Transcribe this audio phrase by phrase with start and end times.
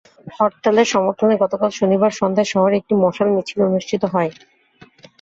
[0.35, 4.31] হরতালের সমর্থনে গতকাল শনিবার সন্ধ্যায় শহরে একটি মশাল মিছিল অনুষ্ঠিত হয়।